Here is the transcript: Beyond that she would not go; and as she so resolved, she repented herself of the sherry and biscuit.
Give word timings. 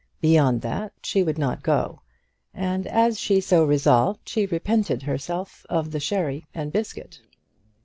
Beyond 0.19 0.61
that 0.61 0.93
she 1.03 1.21
would 1.21 1.37
not 1.37 1.61
go; 1.61 2.01
and 2.55 2.87
as 2.87 3.19
she 3.19 3.39
so 3.39 3.63
resolved, 3.63 4.27
she 4.27 4.47
repented 4.47 5.03
herself 5.03 5.63
of 5.69 5.91
the 5.91 5.99
sherry 5.99 6.47
and 6.55 6.71
biscuit. 6.71 7.21